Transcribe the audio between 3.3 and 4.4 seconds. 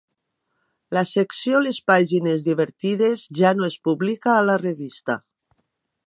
ja no es publica